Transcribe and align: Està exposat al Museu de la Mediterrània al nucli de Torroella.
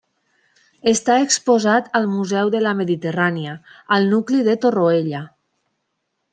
Està 0.91 1.17
exposat 1.25 1.91
al 1.99 2.07
Museu 2.15 2.49
de 2.57 2.63
la 2.69 2.73
Mediterrània 2.81 3.55
al 3.99 4.11
nucli 4.17 4.43
de 4.51 4.59
Torroella. 4.67 5.25